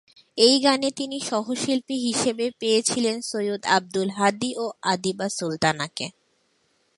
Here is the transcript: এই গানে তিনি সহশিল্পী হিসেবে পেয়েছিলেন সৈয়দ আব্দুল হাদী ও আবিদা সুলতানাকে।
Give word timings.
এই 0.37 0.55
গানে 0.61 0.89
তিনি 0.91 1.17
সহশিল্পী 1.21 1.95
হিসেবে 2.07 2.45
পেয়েছিলেন 2.59 3.17
সৈয়দ 3.21 3.61
আব্দুল 3.77 4.09
হাদী 4.17 4.51
ও 4.57 4.65
আবিদা 4.83 5.27
সুলতানাকে। 5.29 6.07